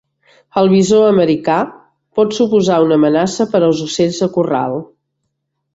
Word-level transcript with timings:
El 0.61 0.69
visó 0.71 1.01
americà 1.09 1.59
pot 2.21 2.33
suposar 2.39 2.81
una 2.87 2.99
amenaça 3.03 3.51
per 3.53 3.63
als 3.69 3.87
ocells 3.91 4.25
de 4.25 4.31
corral. 4.39 4.85